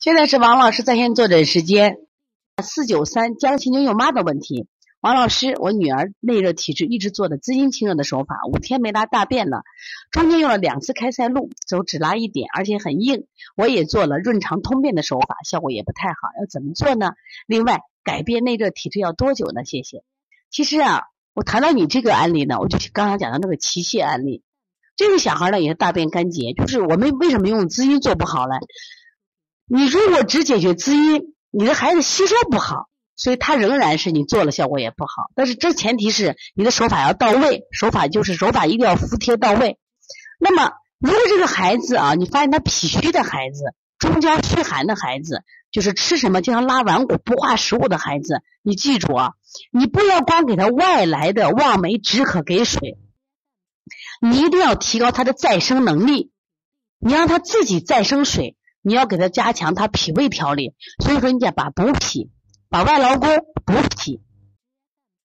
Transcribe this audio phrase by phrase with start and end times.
[0.00, 1.98] 现在是王老师在线坐诊时间，
[2.62, 4.66] 四九三江西妞妞妈的问题。
[5.02, 9.62] 王老师，我女儿内热体质，一直做的滋阴清热的手法，五天没拉大便了，
[10.10, 13.26] 中间用了两次开塞露，走只拉一点，而且很硬。
[13.56, 17.10] 我也做了润肠通便的手法，效果也不太好，要怎么做呢？
[17.46, 19.66] 另外，改变内热体质要多久呢？
[19.66, 20.02] 谢谢。
[20.50, 21.02] 其实啊，
[21.34, 24.42] 我谈到你这个案例呢，我就刚刚讲的那个脐泻案例，
[24.96, 28.54] 这个小孩呢也是大便干结，就是我们为什么用滋阴做不好呢？
[29.70, 32.88] 你如果只解决滋阴，你的孩子吸收不好。
[33.16, 39.78] 所以他仍然是你做了效果也不好，但是这前提是你的手法要到位，手法就是手法一定要服帖到位。
[40.38, 49.32] 那么如果这个孩子啊，你发现他脾虚的孩子、中焦虚寒的孩子，就是吃什么经常拉顽固不化食物的孩子，你记住啊，
[49.70, 52.96] 你不要光给他外来的望梅止渴给水，
[54.22, 56.32] 你一定要提高他的再生能力，
[56.98, 60.74] 你让他自己再生水，你要给他加强他脾胃调理。
[61.04, 62.30] 所以说，你得把补脾。
[62.72, 63.28] 把外劳宫、
[63.64, 64.22] 补脾、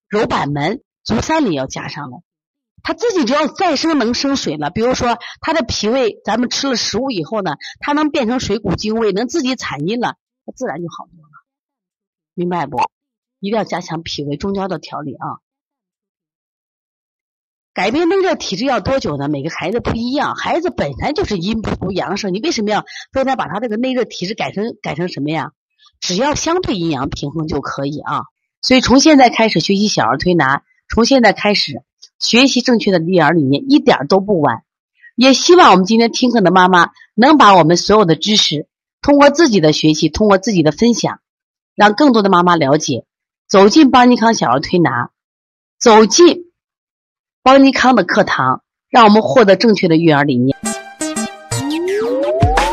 [0.10, 2.24] 揉板门、足三里要加上了。
[2.82, 11.30] 他自己只要再生能生水了，比如说他的脾胃，咱们吃了食物以后呢，他能变成水谷精微，能自己产阴了，他自然就好多了。
[12.34, 12.80] 明白不？
[13.40, 15.45] 一定要加强脾胃中焦的调理啊！
[17.76, 19.28] 改变内热体质要多久呢？
[19.28, 25.52] 每个孩子不一样，孩子本来就是阴不足阳盛，你为什么要非得把他这个内热体质改成改成什么呀？
[26.00, 28.22] 只要相对阴阳平衡就可以啊，
[28.62, 31.84] 所以从现在开始学习小儿推拿，从现在开始
[32.18, 34.64] 学习正确的育儿理念，一点都不晚。
[35.18, 38.70] 也希望我们今天听课的妈妈能把我们所有的知识，
[39.02, 41.20] 通过自己的学习，通过自己的分享，
[41.76, 43.04] 让更多的妈妈了解，
[43.50, 45.12] 走进邦尼康小儿推拿，
[45.78, 46.46] 走进
[47.46, 50.58] 邦尼康的课堂让我们获得正确的育儿理念。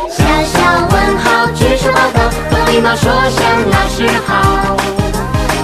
[0.08, 4.74] 小小问号举手报告懂礼貌说声老师好。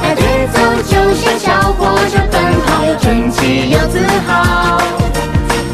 [0.02, 4.78] 排队走就像小火车奔跑又整齐又自豪。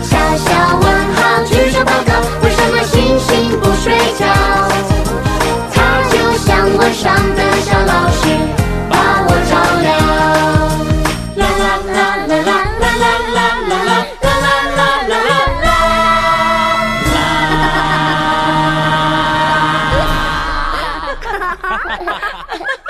[0.01, 4.25] 小小问号举手报告为什么星星不睡觉？
[5.75, 7.43] 它就像晚上的
[21.65, 22.84] 哈哈哈哈